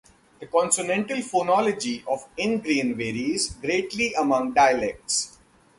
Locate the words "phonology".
1.17-2.03